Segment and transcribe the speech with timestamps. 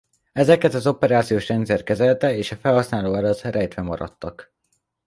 [0.33, 4.53] Ezeket az operációs rendszer kezelte és a felhasználó előtt rejtve maradtak.